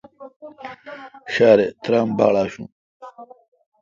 ݭارےترام 1.33 2.07
باڑ 2.17 2.35
آشوں۔ 2.43 2.67